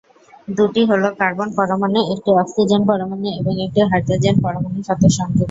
দুটি 0.47 0.81
হলো 0.89 1.07
কার্বন 1.19 1.49
পরমাণু, 1.57 1.99
একটি 2.13 2.29
অক্সিজেন 2.35 2.81
পরমাণু 2.89 3.27
এবং 3.39 3.53
একটি 3.65 3.79
হাইড্রোজেন 3.89 4.35
পরমাণুর 4.43 4.85
সাথে 4.89 5.07
সংযুক্ত। 5.17 5.39